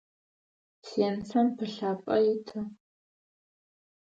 [0.87, 2.61] Сенцэм пылъапӏэ ита?